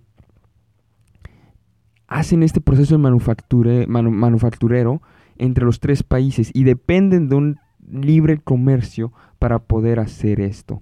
hacen 2.07 2.43
este 2.43 2.59
proceso 2.59 2.97
de 2.97 3.87
manufacturero 3.87 5.01
entre 5.37 5.65
los 5.65 5.79
tres 5.79 6.03
países 6.03 6.51
y 6.53 6.65
dependen 6.65 7.29
de 7.29 7.35
un 7.35 7.59
libre 7.89 8.39
comercio 8.39 9.13
para 9.39 9.59
poder 9.59 9.99
hacer 9.99 10.41
esto 10.41 10.81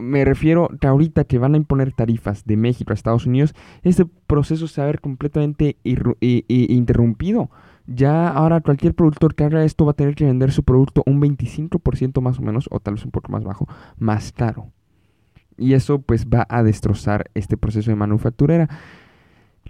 me 0.00 0.24
refiero 0.24 0.68
que 0.80 0.86
ahorita 0.86 1.24
que 1.24 1.38
van 1.38 1.54
a 1.54 1.56
imponer 1.56 1.92
tarifas 1.92 2.44
de 2.44 2.56
México 2.56 2.92
a 2.92 2.94
Estados 2.94 3.26
Unidos, 3.26 3.54
este 3.82 4.06
proceso 4.06 4.68
se 4.68 4.80
va 4.80 4.86
a 4.86 4.90
ver 4.90 5.00
completamente 5.00 5.76
interrumpido. 5.82 7.50
Ya 7.86 8.28
ahora 8.28 8.60
cualquier 8.60 8.94
productor 8.94 9.34
que 9.34 9.44
haga 9.44 9.64
esto 9.64 9.84
va 9.84 9.90
a 9.90 9.94
tener 9.96 10.14
que 10.14 10.24
vender 10.24 10.52
su 10.52 10.62
producto 10.62 11.02
un 11.04 11.20
25% 11.20 12.20
más 12.20 12.38
o 12.38 12.42
menos, 12.42 12.68
o 12.70 12.78
tal 12.80 12.94
vez 12.94 13.04
un 13.04 13.10
poco 13.10 13.32
más 13.32 13.42
bajo, 13.44 13.66
más 13.98 14.32
caro. 14.32 14.68
Y 15.58 15.74
eso 15.74 16.00
pues 16.00 16.26
va 16.26 16.46
a 16.48 16.62
destrozar 16.62 17.30
este 17.34 17.56
proceso 17.56 17.90
de 17.90 17.96
manufacturera. 17.96 18.68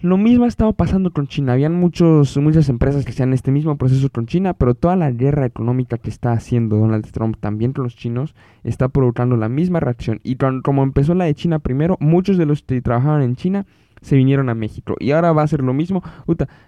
Lo 0.02 0.16
mismo 0.16 0.46
ha 0.46 0.48
estado 0.48 0.72
pasando 0.72 1.12
con 1.12 1.28
China. 1.28 1.52
Habían 1.52 1.76
muchos, 1.76 2.36
muchas 2.38 2.68
empresas 2.68 3.04
que 3.04 3.12
hacían 3.12 3.32
este 3.32 3.52
mismo 3.52 3.76
proceso 3.76 4.10
con 4.10 4.26
China, 4.26 4.52
pero 4.52 4.74
toda 4.74 4.96
la 4.96 5.12
guerra 5.12 5.46
económica 5.46 5.96
que 5.96 6.10
está 6.10 6.32
haciendo 6.32 6.76
Donald 6.76 7.08
Trump 7.12 7.36
también 7.38 7.72
con 7.72 7.84
los 7.84 7.94
chinos 7.94 8.34
está 8.64 8.88
provocando 8.88 9.36
la 9.36 9.48
misma 9.48 9.78
reacción. 9.78 10.18
Y 10.24 10.36
como 10.64 10.82
empezó 10.82 11.14
la 11.14 11.26
de 11.26 11.36
China 11.36 11.60
primero, 11.60 11.98
muchos 12.00 12.36
de 12.36 12.46
los 12.46 12.62
que 12.62 12.82
trabajaban 12.82 13.22
en 13.22 13.36
China 13.36 13.64
se 14.00 14.16
vinieron 14.16 14.48
a 14.48 14.56
México. 14.56 14.96
Y 14.98 15.12
ahora 15.12 15.30
va 15.30 15.44
a 15.44 15.46
ser 15.46 15.62
lo 15.62 15.72
mismo. 15.72 16.02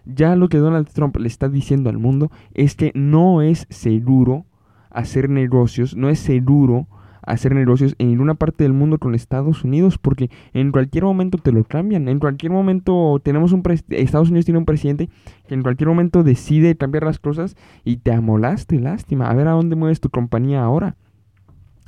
ya 0.05 0.37
lo 0.37 0.49
que 0.49 0.59
Donald 0.59 0.89
Trump 0.91 1.17
le 1.17 1.27
está 1.27 1.49
diciendo 1.49 1.91
al 1.91 1.99
mundo 1.99 2.31
es 2.53 2.77
que 2.77 2.93
no 2.95 3.43
es 3.43 3.67
seguro 3.69 4.47
hacer 4.91 5.29
negocios, 5.29 5.97
no 5.97 6.09
es 6.09 6.21
seguro 6.21 6.87
hacer 7.27 7.55
negocios 7.55 7.95
en 7.99 8.09
ninguna 8.09 8.35
parte 8.35 8.65
del 8.65 8.73
mundo 8.73 8.99
con 8.99 9.15
Estados 9.15 9.65
Unidos 9.65 9.99
porque 9.99 10.31
en 10.53 10.73
cualquier 10.73 11.05
momento 11.05 11.39
te 11.39 11.53
lo 11.53 11.65
cambian, 11.65 12.09
en 12.09 12.19
cualquier 12.19 12.53
momento 12.53 13.21
tenemos 13.23 13.53
un 13.53 13.63
Estados 13.91 14.29
Unidos 14.31 14.45
tiene 14.45 14.59
un 14.59 14.65
presidente 14.65 15.09
que 15.49 15.55
en 15.55 15.63
cualquier 15.63 15.89
momento 15.89 16.23
decide 16.23 16.77
cambiar 16.77 17.05
las 17.05 17.19
cosas 17.19 17.57
y 17.85 17.97
te 17.99 18.13
amolaste, 18.13 18.81
lástima, 18.81 19.31
a 19.31 19.35
ver 19.35 19.49
a 19.49 19.53
dónde 19.53 19.77
mueves 19.77 20.01
tu 20.01 20.11
compañía 20.11 20.63
ahora. 20.63 20.97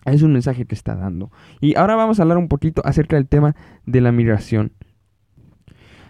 Es 0.05 0.23
un 0.23 0.33
mensaje 0.33 0.67
que 0.67 0.75
está 0.75 0.95
dando. 0.95 1.33
Y 1.61 1.77
ahora 1.77 1.97
vamos 1.97 2.19
a 2.19 2.23
hablar 2.23 2.39
un 2.39 2.47
poquito 2.47 2.81
acerca 2.85 3.17
del 3.17 3.27
tema 3.27 3.57
de 3.87 4.01
la 4.01 4.13
migración. 4.13 4.73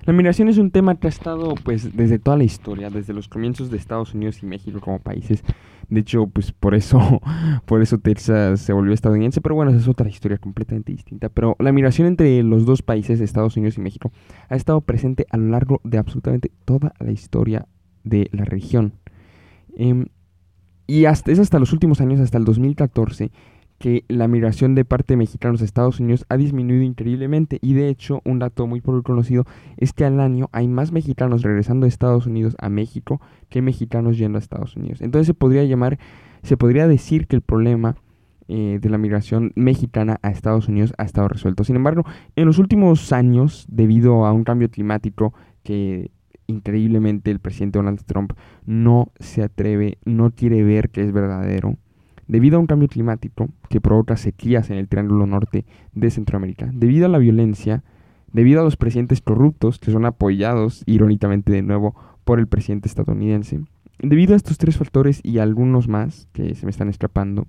La 0.07 0.13
migración 0.13 0.49
es 0.49 0.59
un 0.59 0.71
tema 0.71 0.95
que 0.95 1.09
ha 1.09 1.11
estado 1.11 1.57
pues 1.65 1.97
desde 1.97 2.21
toda 2.21 2.37
la 2.37 2.45
historia, 2.45 2.91
desde 2.91 3.13
los 3.13 3.27
comienzos 3.27 3.73
de 3.73 3.77
Estados 3.77 4.15
Unidos 4.15 4.41
y 4.41 4.47
México 4.47 4.79
como 4.81 5.01
países. 5.01 5.43
De 5.89 5.99
hecho, 5.99 6.29
pues 6.29 6.53
por 6.53 6.77
eso, 6.77 7.01
por 7.67 7.83
eso 7.83 7.99
Texas 7.99 8.61
se 8.61 8.73
volvió 8.73 8.95
estadounidense, 8.95 9.41
pero 9.41 9.57
bueno, 9.57 9.73
esa 9.73 9.81
es 9.81 9.89
otra 9.89 10.09
historia 10.09 10.39
completamente 10.39 10.93
distinta. 10.93 11.29
Pero 11.29 11.57
la 11.59 11.73
migración 11.73 12.07
entre 12.07 12.41
los 12.45 12.65
dos 12.67 12.83
países, 12.83 13.21
Estados 13.21 13.57
Unidos 13.57 13.79
y 13.79 13.81
México, 13.81 14.13
ha 14.49 14.55
estado 14.55 14.81
presente 14.81 15.27
a 15.29 15.39
lo 15.39 15.49
largo 15.49 15.81
de 15.83 15.99
absolutamente 15.99 16.53
toda 16.65 16.95
la 17.01 17.11
historia 17.11 17.67
de 18.05 18.31
la 18.31 18.45
región. 18.45 18.93
Em, 19.77 20.07
y 20.87 21.07
hasta, 21.07 21.33
es 21.33 21.41
hasta 21.41 21.59
los 21.59 21.73
últimos 21.73 22.01
años, 22.01 22.21
hasta 22.21 22.39
el 22.39 22.45
2014, 22.45 23.33
que 23.79 24.05
la 24.09 24.29
migración 24.29 24.75
de 24.75 24.85
parte 24.85 25.13
de 25.13 25.19
mexicanos 25.19 25.61
a 25.61 25.65
Estados 25.65 26.01
Unidos 26.01 26.25
ha 26.29 26.37
disminuido 26.37 26.83
increíblemente 26.83 27.59
y 27.61 27.75
de 27.75 27.89
hecho 27.89 28.23
un 28.25 28.39
dato 28.39 28.67
muy 28.67 28.81
poco 28.81 29.03
conocido 29.03 29.45
es 29.77 29.93
que 29.93 30.05
al 30.05 30.21
año 30.21 30.49
hay 30.53 30.67
más 30.69 30.93
mexicanos 30.93 31.43
regresando 31.43 31.85
de 31.85 31.89
Estados 31.89 32.27
Unidos 32.27 32.57
a 32.59 32.69
México 32.69 33.21
que 33.49 33.63
mexicanos 33.63 34.17
yendo 34.17 34.39
a 34.39 34.41
Estados 34.41 34.77
Unidos. 34.77 35.01
Entonces 35.03 35.27
se 35.27 35.35
podría 35.35 35.65
llamar, 35.65 35.99
se 36.43 36.57
podría 36.57 36.89
decir 36.89 37.27
que 37.27 37.37
el 37.37 37.43
problema 37.43 37.97
eh, 38.49 38.79
de 38.81 38.89
la 38.89 38.99
migración 38.99 39.53
mexicana 39.57 40.19
a 40.23 40.31
Estados 40.31 40.69
Unidos 40.69 40.95
ha 40.99 41.05
estado 41.05 41.29
resuelto. 41.29 41.65
Sin 41.65 41.77
embargo, 41.77 42.05
en 42.37 42.47
los 42.47 42.59
últimos 42.59 43.13
años, 43.13 43.67
debido 43.69 44.25
a 44.25 44.33
un 44.33 44.45
cambio 44.45 44.71
climático 44.71 45.35
que 45.65 46.13
increíblemente 46.47 47.33
el 47.33 47.41
presidente 47.41 47.81
Donald 47.81 48.05
Trump 48.05 48.35
no 48.65 49.11
se 49.19 49.43
atreve, 49.43 49.99
no 50.05 50.31
quiere 50.31 50.63
ver 50.63 50.91
que 50.91 51.03
es 51.03 51.13
verdadero, 51.13 51.77
debido 52.29 52.57
a 52.57 52.61
un 52.61 52.67
cambio 52.67 52.89
climático 52.89 53.49
que 53.69 53.81
provoca 53.81 54.17
sequías 54.17 54.71
en 54.71 54.79
el 54.79 54.89
Triángulo 54.89 55.27
Norte 55.27 55.65
de 55.93 56.11
Centroamérica, 56.11 56.71
debido 56.73 57.07
a 57.07 57.09
la 57.09 57.19
violencia, 57.19 57.85
debido 58.33 58.61
a 58.61 58.65
los 58.65 58.77
presidentes 58.77 59.21
corruptos 59.21 59.79
que 59.79 59.93
son 59.93 60.05
apoyados 60.05 60.83
irónicamente 60.87 61.53
de 61.53 61.63
nuevo 61.63 61.95
por 62.25 62.39
el 62.39 62.47
presidente 62.47 62.89
estadounidense, 62.89 63.61
debido 63.99 64.35
a 64.35 64.37
estos 64.37 64.59
tres 64.59 64.77
factores 64.77 65.21
y 65.23 65.39
algunos 65.39 65.89
más 65.89 66.29
que 66.33 66.55
se 66.55 66.67
me 66.67 66.71
están 66.71 66.89
escapando, 66.89 67.47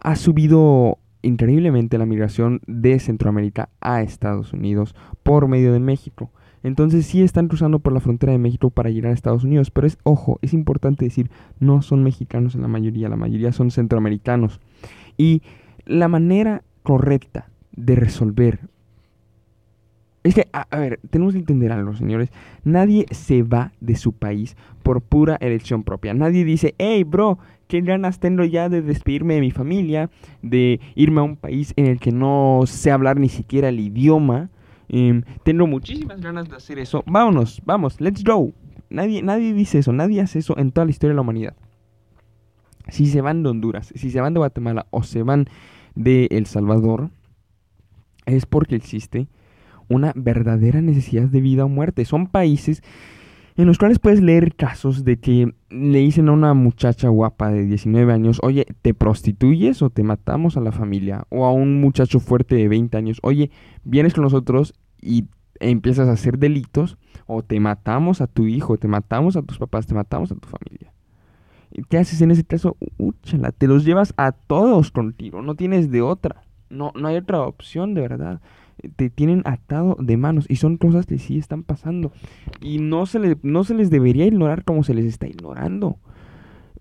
ha 0.00 0.16
subido 0.16 0.98
increíblemente 1.22 1.96
la 1.98 2.06
migración 2.06 2.60
de 2.66 2.98
Centroamérica 2.98 3.70
a 3.80 4.02
Estados 4.02 4.52
Unidos 4.52 4.94
por 5.22 5.48
medio 5.48 5.72
de 5.72 5.80
México. 5.80 6.30
Entonces 6.64 7.04
sí 7.04 7.22
están 7.22 7.46
cruzando 7.46 7.78
por 7.78 7.92
la 7.92 8.00
frontera 8.00 8.32
de 8.32 8.38
México 8.38 8.70
para 8.70 8.88
llegar 8.88 9.12
a 9.12 9.14
Estados 9.14 9.44
Unidos. 9.44 9.70
Pero 9.70 9.86
es, 9.86 9.98
ojo, 10.02 10.38
es 10.40 10.54
importante 10.54 11.04
decir, 11.04 11.30
no 11.60 11.82
son 11.82 12.02
mexicanos 12.02 12.54
en 12.54 12.62
la 12.62 12.68
mayoría, 12.68 13.10
la 13.10 13.16
mayoría 13.16 13.52
son 13.52 13.70
centroamericanos. 13.70 14.60
Y 15.18 15.42
la 15.84 16.08
manera 16.08 16.64
correcta 16.82 17.50
de 17.76 17.94
resolver... 17.94 18.60
Es 20.22 20.34
que, 20.34 20.48
a, 20.52 20.78
ver, 20.78 21.00
tenemos 21.10 21.34
que 21.34 21.40
entender 21.40 21.70
algo, 21.70 21.94
señores. 21.94 22.30
Nadie 22.64 23.04
se 23.10 23.42
va 23.42 23.72
de 23.82 23.94
su 23.94 24.12
país 24.12 24.56
por 24.82 25.02
pura 25.02 25.36
elección 25.36 25.82
propia. 25.82 26.14
Nadie 26.14 26.46
dice, 26.46 26.74
hey, 26.78 27.04
bro, 27.04 27.38
qué 27.68 27.82
ganas 27.82 28.20
tengo 28.20 28.42
ya 28.42 28.70
de 28.70 28.80
despedirme 28.80 29.34
de 29.34 29.42
mi 29.42 29.50
familia, 29.50 30.08
de 30.40 30.80
irme 30.94 31.20
a 31.20 31.24
un 31.24 31.36
país 31.36 31.74
en 31.76 31.84
el 31.84 32.00
que 32.00 32.10
no 32.10 32.62
sé 32.64 32.90
hablar 32.90 33.20
ni 33.20 33.28
siquiera 33.28 33.68
el 33.68 33.80
idioma 33.80 34.48
Em, 34.88 35.22
tengo 35.44 35.66
muchísimas 35.66 36.20
ganas 36.20 36.48
de 36.48 36.56
hacer 36.56 36.78
eso. 36.78 37.02
Vámonos, 37.06 37.62
vamos, 37.64 38.00
let's 38.00 38.22
go. 38.22 38.52
Nadie, 38.90 39.22
nadie 39.22 39.52
dice 39.54 39.78
eso, 39.78 39.92
nadie 39.92 40.20
hace 40.20 40.38
eso 40.38 40.56
en 40.58 40.70
toda 40.70 40.84
la 40.84 40.90
historia 40.90 41.10
de 41.10 41.16
la 41.16 41.22
humanidad. 41.22 41.56
Si 42.88 43.06
se 43.06 43.20
van 43.20 43.42
de 43.42 43.48
Honduras, 43.48 43.92
si 43.94 44.10
se 44.10 44.20
van 44.20 44.34
de 44.34 44.38
Guatemala 44.38 44.86
o 44.90 45.02
se 45.02 45.22
van 45.22 45.46
de 45.94 46.28
El 46.30 46.46
Salvador, 46.46 47.10
es 48.26 48.46
porque 48.46 48.76
existe 48.76 49.28
una 49.88 50.12
verdadera 50.14 50.80
necesidad 50.80 51.28
de 51.28 51.40
vida 51.40 51.64
o 51.64 51.68
muerte. 51.68 52.04
Son 52.04 52.26
países 52.26 52.82
en 53.56 53.66
los 53.66 53.78
cuales 53.78 53.98
puedes 53.98 54.20
leer 54.20 54.56
casos 54.56 55.04
de 55.04 55.18
que 55.18 55.54
le 55.70 55.98
dicen 56.00 56.28
a 56.28 56.32
una 56.32 56.54
muchacha 56.54 57.08
guapa 57.08 57.50
de 57.50 57.64
19 57.64 58.12
años, 58.12 58.40
oye, 58.42 58.66
¿te 58.82 58.94
prostituyes 58.94 59.80
o 59.82 59.90
te 59.90 60.02
matamos 60.02 60.56
a 60.56 60.60
la 60.60 60.72
familia? 60.72 61.26
O 61.28 61.44
a 61.44 61.52
un 61.52 61.80
muchacho 61.80 62.18
fuerte 62.18 62.56
de 62.56 62.68
20 62.68 62.96
años, 62.96 63.18
oye, 63.22 63.50
vienes 63.84 64.12
con 64.12 64.24
nosotros 64.24 64.74
y 65.00 65.26
empiezas 65.60 66.08
a 66.08 66.12
hacer 66.12 66.38
delitos, 66.38 66.98
o 67.26 67.42
te 67.42 67.60
matamos 67.60 68.20
a 68.20 68.26
tu 68.26 68.46
hijo, 68.46 68.76
te 68.76 68.88
matamos 68.88 69.36
a 69.36 69.42
tus 69.42 69.58
papás, 69.58 69.86
te 69.86 69.94
matamos 69.94 70.32
a 70.32 70.34
tu 70.34 70.48
familia. 70.48 70.92
¿Qué 71.88 71.98
haces 71.98 72.20
en 72.22 72.32
ese 72.32 72.44
caso? 72.44 72.76
Úchala, 72.98 73.52
te 73.52 73.68
los 73.68 73.84
llevas 73.84 74.14
a 74.16 74.32
todos 74.32 74.90
contigo, 74.90 75.42
no 75.42 75.54
tienes 75.54 75.90
de 75.90 76.02
otra. 76.02 76.42
No, 76.70 76.92
no 76.96 77.08
hay 77.08 77.16
otra 77.16 77.40
opción 77.42 77.94
de 77.94 78.00
verdad 78.00 78.40
te 78.96 79.10
tienen 79.10 79.42
atado 79.44 79.96
de 80.00 80.16
manos 80.16 80.46
y 80.48 80.56
son 80.56 80.76
cosas 80.76 81.06
que 81.06 81.18
sí 81.18 81.38
están 81.38 81.62
pasando 81.62 82.12
y 82.60 82.78
no 82.78 83.06
se, 83.06 83.18
les, 83.18 83.36
no 83.42 83.64
se 83.64 83.74
les 83.74 83.90
debería 83.90 84.26
ignorar 84.26 84.64
como 84.64 84.84
se 84.84 84.94
les 84.94 85.04
está 85.04 85.26
ignorando. 85.26 85.98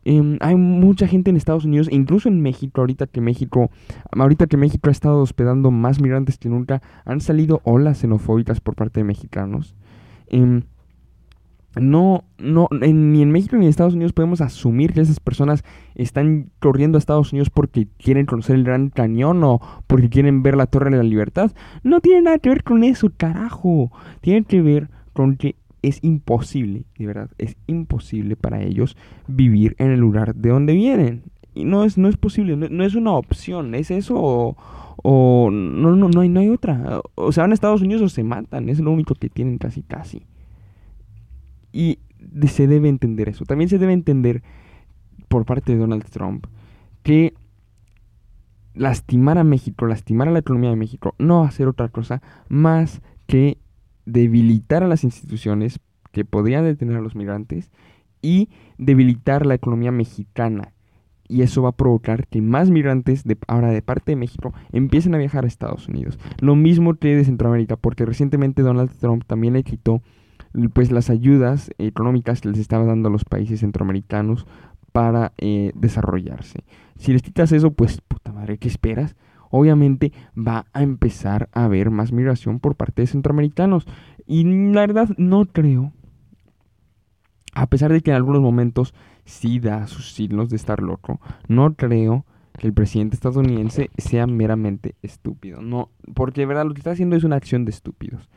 Em, 0.06 0.38
hay 0.42 0.56
mucha 0.56 1.08
gente 1.08 1.30
en 1.30 1.38
Estados 1.38 1.66
Unidos, 1.66 1.88
incluso 1.90 2.28
en 2.28 2.42
México, 2.42 2.82
ahorita 2.82 3.08
que 3.08 3.22
México, 3.22 3.70
ahorita 4.12 4.48
que 4.48 4.58
México 4.58 4.90
ha 4.90 4.92
estado 4.92 5.22
hospedando 5.22 5.72
más 5.72 6.02
migrantes 6.02 6.38
que 6.38 6.50
nunca, 6.50 6.82
han 7.06 7.22
salido 7.22 7.62
olas 7.64 8.00
xenofóbicas 8.00 8.60
por 8.60 8.76
parte 8.76 9.00
de 9.00 9.06
mexicanos. 9.06 9.76
Em, 10.28 10.64
no, 11.76 12.24
no, 12.38 12.68
ni 12.72 13.22
en 13.22 13.32
México 13.32 13.56
ni 13.56 13.66
en 13.66 13.70
Estados 13.70 13.96
Unidos 13.96 14.14
podemos 14.14 14.42
asumir 14.42 14.94
que 14.94 15.02
esas 15.02 15.20
personas 15.20 15.64
están 15.96 16.52
corriendo 16.60 16.98
a 16.98 17.00
Estados 17.00 17.32
Unidos 17.32 17.50
porque 17.50 17.88
quieren 17.98 18.26
conocer 18.26 18.56
el 18.56 18.64
Gran 18.64 18.90
Cañón 18.90 19.44
o 19.44 19.60
porque 19.88 20.10
quieren 20.10 20.44
ver 20.44 20.56
la 20.56 20.68
Torre 20.68 20.92
de 20.92 20.98
la 20.98 21.04
Libertad. 21.04 21.52
No 21.84 22.00
tiene 22.00 22.22
nada 22.22 22.40
que 22.40 22.50
ver 22.50 22.64
con 22.64 22.84
eso, 22.84 23.12
carajo. 23.16 23.92
Tiene 24.22 24.44
que 24.44 24.62
ver 24.62 24.90
con 25.14 25.36
que 25.36 25.56
es 25.82 26.00
imposible, 26.02 26.86
de 26.98 27.06
verdad, 27.06 27.30
es 27.38 27.58
imposible 27.68 28.36
para 28.38 28.64
ellos 28.64 28.96
vivir 29.28 29.76
en 29.80 29.92
el 29.92 30.00
lugar 30.00 30.34
de 30.34 30.50
donde 30.50 30.74
vienen. 30.74 31.24
Y 31.54 31.66
no 31.66 31.84
es, 31.84 31.98
no 31.98 32.08
es 32.08 32.18
posible, 32.18 32.56
no, 32.56 32.84
es 32.84 32.96
una 32.96 33.12
opción, 33.12 33.76
es 33.76 33.92
eso 33.92 34.16
o, 34.18 34.56
o 35.04 35.50
no, 35.52 35.96
no, 35.96 36.08
no, 36.08 36.22
hay, 36.22 36.30
no 36.30 36.40
hay 36.40 36.50
otra. 36.50 37.02
O 37.16 37.32
se 37.32 37.42
van 37.42 37.52
a 37.52 37.54
Estados 37.54 37.82
Unidos 37.82 38.02
o 38.02 38.10
se 38.10 38.24
matan, 38.24 38.70
es 38.70 38.80
lo 38.80 38.92
único 38.92 39.14
que 39.14 39.30
tienen 39.30 39.58
casi 39.58 39.84
casi. 39.84 40.24
Y 41.74 42.00
se 42.48 42.68
debe 42.68 42.88
entender 42.88 43.28
eso. 43.28 43.44
También 43.44 43.70
se 43.70 43.78
debe 43.78 43.92
entender 43.92 44.42
por 45.28 45.46
parte 45.46 45.74
de 45.74 45.80
Donald 45.80 46.06
Trump 46.06 46.48
que 47.02 47.34
lastimar 48.74 49.38
a 49.38 49.44
México, 49.44 49.86
lastimar 49.86 50.28
a 50.28 50.32
la 50.32 50.40
economía 50.40 50.70
de 50.70 50.76
México, 50.76 51.16
no 51.20 51.42
va 51.42 51.48
a 51.48 51.52
ser 51.52 51.68
otra 51.68 51.90
cosa 51.90 52.22
más 52.50 53.02
que 53.28 53.58
debilitar 54.06 54.84
a 54.84 54.88
las 54.88 55.04
instituciones 55.04 55.80
que 56.12 56.26
podrían 56.26 56.64
detener 56.64 56.98
a 56.98 57.02
los 57.02 57.16
migrantes 57.16 57.72
y 58.22 58.50
debilitar 58.78 59.46
la 59.46 59.56
economía 59.56 59.92
mexicana. 59.92 60.74
Y 61.28 61.42
eso 61.42 61.64
va 61.64 61.70
a 61.70 61.76
provocar 61.76 62.28
que 62.28 62.42
más 62.42 62.70
migrantes 62.70 63.24
de, 63.24 63.38
ahora 63.48 63.72
de 63.72 63.82
parte 63.82 64.12
de 64.12 64.18
México 64.18 64.54
empiecen 64.72 65.16
a 65.16 65.18
viajar 65.18 65.46
a 65.46 65.48
Estados 65.48 65.88
Unidos. 65.88 66.20
Lo 66.40 66.56
mismo 66.56 66.96
que 66.96 67.16
de 67.16 67.26
Centroamérica, 67.26 67.76
porque 67.76 68.06
recientemente 68.06 68.62
Donald 68.62 68.92
Trump 69.00 69.24
también 69.26 69.54
le 69.54 69.64
quitó 69.64 70.02
pues 70.74 70.92
las 70.92 71.10
ayudas 71.10 71.72
económicas 71.78 72.42
que 72.42 72.50
les 72.50 72.60
estaba 72.60 72.86
dando 72.86 73.10
a 73.10 73.12
los 73.12 73.26
países 73.26 73.62
centroamericanos 73.62 74.46
para 74.92 75.34
eh, 75.38 75.72
desarrollarse. 75.76 76.64
Si 76.98 77.12
les 77.12 77.22
quitas 77.22 77.52
eso, 77.52 77.72
pues 77.72 78.00
puta 78.02 78.32
madre, 78.32 78.58
¿qué 78.58 78.68
esperas? 78.68 79.16
Obviamente 79.50 80.14
va 80.36 80.66
a 80.74 80.82
empezar 80.82 81.50
a 81.54 81.66
haber 81.66 81.92
más 81.92 82.12
migración 82.12 82.60
por 82.60 82.76
parte 82.76 83.02
de 83.02 83.08
centroamericanos. 83.08 83.86
Y 84.26 84.44
la 84.46 84.82
verdad 84.82 85.10
no 85.18 85.46
creo, 85.46 85.92
a 87.54 87.68
pesar 87.68 87.92
de 87.92 88.02
que 88.02 88.12
en 88.12 88.18
algunos 88.18 88.42
momentos 88.42 88.94
sí 89.26 89.60
da 89.60 89.88
sus 89.88 90.14
signos 90.14 90.50
de 90.50 90.56
estar 90.56 90.82
loco, 90.82 91.20
no 91.48 91.76
creo 91.76 92.26
que 92.58 92.68
el 92.68 92.74
presidente 92.74 93.16
estadounidense 93.16 93.90
sea 93.98 94.28
meramente 94.28 94.96
estúpido. 95.02 95.62
No, 95.62 95.90
porque 96.14 96.42
de 96.42 96.48
verdad 96.48 96.66
lo 96.66 96.74
que 96.74 96.80
está 96.80 96.92
haciendo 96.92 97.16
es 97.16 97.24
una 97.24 97.36
acción 97.36 97.66
de 97.66 97.72
estúpidos. 97.72 98.30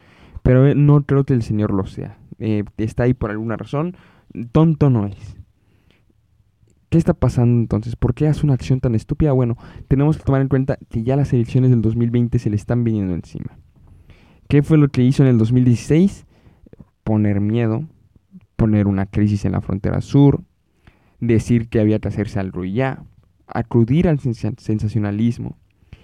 Pero 0.46 0.76
no 0.76 1.02
creo 1.02 1.24
que 1.24 1.34
el 1.34 1.42
señor 1.42 1.72
lo 1.72 1.86
sea. 1.86 2.20
está 2.38 3.02
ahí 3.02 3.14
por 3.14 3.32
alguna 3.32 3.56
razón. 3.56 3.96
Tonto 4.52 4.90
no 4.90 5.06
es. 5.06 5.36
¿Qué 6.88 6.98
está 6.98 7.14
pasando 7.14 7.58
entonces? 7.58 7.96
¿Por 7.96 8.14
qué 8.14 8.28
hace 8.28 8.46
una 8.46 8.54
acción 8.54 8.78
tan 8.78 8.94
estúpida? 8.94 9.32
Bueno, 9.32 9.56
tenemos 9.88 10.16
que 10.16 10.22
tomar 10.22 10.40
en 10.42 10.46
cuenta 10.46 10.78
que 10.88 11.02
ya 11.02 11.16
las 11.16 11.32
elecciones 11.32 11.70
del 11.70 11.82
2020 11.82 12.38
se 12.38 12.48
le 12.48 12.54
están 12.54 12.84
viniendo 12.84 13.12
encima. 13.12 13.58
¿Qué 14.48 14.62
fue 14.62 14.78
lo 14.78 14.86
que 14.86 15.02
hizo 15.02 15.24
en 15.24 15.30
el 15.30 15.38
2016? 15.38 16.26
Poner 17.02 17.40
miedo, 17.40 17.84
poner 18.54 18.86
una 18.86 19.06
crisis 19.06 19.46
en 19.46 19.52
la 19.52 19.62
frontera 19.62 20.00
sur, 20.00 20.44
decir 21.18 21.68
que 21.68 21.80
había 21.80 21.98
que 21.98 22.06
hacerse 22.06 22.38
algo 22.38 22.64
ya, 22.64 23.02
acudir 23.48 24.06
al 24.06 24.20
sensacionalismo. 24.20 25.58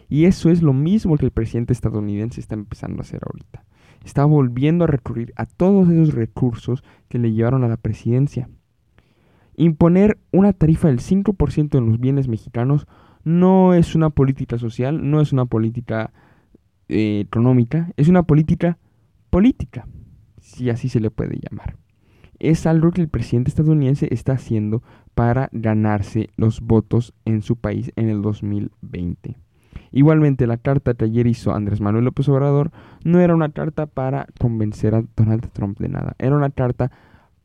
Y 0.08 0.24
eso 0.24 0.50
es 0.50 0.62
lo 0.62 0.72
mismo 0.72 1.16
que 1.16 1.26
el 1.26 1.30
presidente 1.30 1.72
estadounidense 1.72 2.40
está 2.40 2.56
empezando 2.56 2.98
a 2.98 3.02
hacer 3.02 3.20
ahorita. 3.24 3.64
Está 4.04 4.24
volviendo 4.24 4.84
a 4.84 4.88
recurrir 4.88 5.32
a 5.36 5.46
todos 5.46 5.88
esos 5.88 6.14
recursos 6.14 6.82
que 7.08 7.18
le 7.18 7.32
llevaron 7.32 7.64
a 7.64 7.68
la 7.68 7.76
presidencia. 7.76 8.48
Imponer 9.56 10.18
una 10.32 10.52
tarifa 10.52 10.88
del 10.88 11.00
5% 11.00 11.78
en 11.78 11.86
los 11.86 12.00
bienes 12.00 12.28
mexicanos 12.28 12.86
no 13.24 13.74
es 13.74 13.94
una 13.94 14.10
política 14.10 14.58
social, 14.58 15.10
no 15.10 15.20
es 15.20 15.32
una 15.32 15.46
política 15.46 16.12
eh, 16.88 17.20
económica, 17.20 17.92
es 17.96 18.08
una 18.08 18.24
política 18.24 18.78
política, 19.30 19.86
si 20.40 20.70
así 20.70 20.88
se 20.88 21.00
le 21.00 21.10
puede 21.10 21.38
llamar. 21.38 21.76
Es 22.38 22.66
algo 22.66 22.90
que 22.90 23.00
el 23.00 23.08
presidente 23.08 23.50
estadounidense 23.50 24.08
está 24.10 24.32
haciendo 24.32 24.82
para 25.14 25.48
ganarse 25.52 26.30
los 26.36 26.60
votos 26.60 27.14
en 27.24 27.42
su 27.42 27.56
país 27.56 27.92
en 27.94 28.08
el 28.08 28.20
2020. 28.20 29.36
Igualmente, 29.90 30.46
la 30.46 30.56
carta 30.56 30.94
que 30.94 31.04
ayer 31.04 31.26
hizo 31.26 31.54
Andrés 31.54 31.80
Manuel 31.80 32.04
López 32.04 32.28
Obrador 32.28 32.70
no 33.04 33.20
era 33.20 33.34
una 33.34 33.50
carta 33.50 33.86
para 33.86 34.26
convencer 34.38 34.94
a 34.94 35.04
Donald 35.16 35.48
Trump 35.52 35.78
de 35.78 35.88
nada, 35.88 36.14
era 36.18 36.36
una 36.36 36.50
carta 36.50 36.90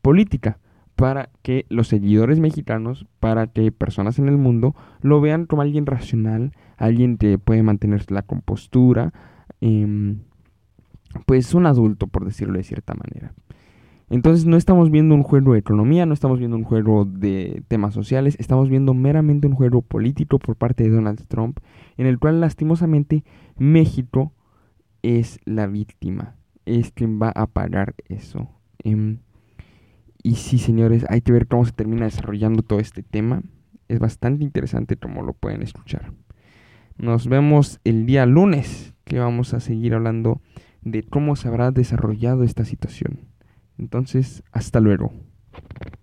política 0.02 0.58
para 0.96 1.30
que 1.42 1.64
los 1.68 1.86
seguidores 1.86 2.40
mexicanos, 2.40 3.06
para 3.20 3.46
que 3.46 3.70
personas 3.70 4.18
en 4.18 4.28
el 4.28 4.36
mundo 4.36 4.74
lo 5.00 5.20
vean 5.20 5.46
como 5.46 5.62
alguien 5.62 5.86
racional, 5.86 6.52
alguien 6.76 7.18
que 7.18 7.38
puede 7.38 7.62
mantener 7.62 8.10
la 8.10 8.22
compostura, 8.22 9.12
em, 9.60 10.18
pues 11.24 11.54
un 11.54 11.66
adulto, 11.66 12.08
por 12.08 12.24
decirlo 12.24 12.58
de 12.58 12.64
cierta 12.64 12.94
manera. 12.94 13.32
Entonces 14.10 14.46
no 14.46 14.56
estamos 14.56 14.90
viendo 14.90 15.14
un 15.14 15.22
juego 15.22 15.52
de 15.52 15.58
economía, 15.58 16.06
no 16.06 16.14
estamos 16.14 16.38
viendo 16.38 16.56
un 16.56 16.64
juego 16.64 17.04
de 17.04 17.62
temas 17.68 17.92
sociales, 17.92 18.36
estamos 18.38 18.70
viendo 18.70 18.94
meramente 18.94 19.46
un 19.46 19.54
juego 19.54 19.82
político 19.82 20.38
por 20.38 20.56
parte 20.56 20.84
de 20.84 20.90
Donald 20.90 21.26
Trump, 21.28 21.58
en 21.98 22.06
el 22.06 22.18
cual 22.18 22.40
lastimosamente 22.40 23.22
México 23.58 24.32
es 25.02 25.40
la 25.44 25.66
víctima, 25.66 26.36
es 26.64 26.90
quien 26.90 27.20
va 27.20 27.30
a 27.30 27.46
pagar 27.46 27.94
eso. 28.08 28.48
Em, 28.82 29.18
y 30.22 30.36
sí, 30.36 30.58
señores, 30.58 31.04
hay 31.10 31.20
que 31.20 31.32
ver 31.32 31.46
cómo 31.46 31.66
se 31.66 31.72
termina 31.72 32.06
desarrollando 32.06 32.62
todo 32.62 32.80
este 32.80 33.02
tema. 33.02 33.42
Es 33.88 33.98
bastante 33.98 34.42
interesante 34.42 34.96
como 34.96 35.22
lo 35.22 35.34
pueden 35.34 35.62
escuchar. 35.62 36.12
Nos 36.96 37.28
vemos 37.28 37.78
el 37.84 38.06
día 38.06 38.26
lunes, 38.26 38.94
que 39.04 39.18
vamos 39.18 39.54
a 39.54 39.60
seguir 39.60 39.94
hablando 39.94 40.40
de 40.82 41.02
cómo 41.02 41.36
se 41.36 41.48
habrá 41.48 41.70
desarrollado 41.70 42.42
esta 42.42 42.64
situación. 42.64 43.20
Entonces, 43.78 44.42
hasta 44.52 44.80
luego. 44.80 45.12